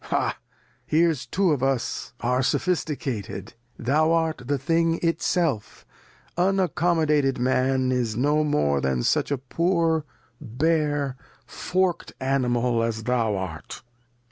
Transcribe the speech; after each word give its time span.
Ha! 0.05 0.35
here's 0.87 1.27
two 1.27 1.51
of 1.51 1.61
us 1.61 2.13
are 2.21 2.41
Sophisticated; 2.41 3.53
thou 3.77 4.11
art 4.11 4.41
the 4.47 4.57
Thing 4.57 4.99
itself, 5.03 5.85
unaccomodated 6.35 7.37
Man 7.37 7.91
is 7.91 8.17
no 8.17 8.43
more 8.43 8.81
than 8.81 9.03
such 9.03 9.29
a 9.29 9.37
poor 9.37 10.03
bare 10.41 11.17
fork'd 11.45 12.13
Animal 12.19 12.81
as 12.81 13.03
thou 13.03 13.35
art. 13.35 13.83